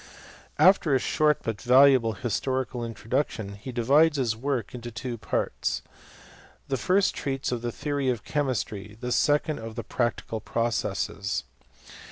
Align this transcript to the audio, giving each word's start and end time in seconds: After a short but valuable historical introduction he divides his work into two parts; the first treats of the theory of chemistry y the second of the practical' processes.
After 0.57 0.95
a 0.95 0.99
short 0.99 1.43
but 1.43 1.61
valuable 1.61 2.13
historical 2.13 2.83
introduction 2.83 3.53
he 3.53 3.71
divides 3.71 4.17
his 4.17 4.35
work 4.35 4.73
into 4.73 4.89
two 4.89 5.15
parts; 5.15 5.83
the 6.69 6.75
first 6.75 7.13
treats 7.13 7.51
of 7.51 7.61
the 7.61 7.71
theory 7.71 8.09
of 8.09 8.23
chemistry 8.25 8.87
y 8.95 8.97
the 8.99 9.11
second 9.11 9.59
of 9.59 9.75
the 9.75 9.83
practical' 9.83 10.41
processes. 10.41 11.43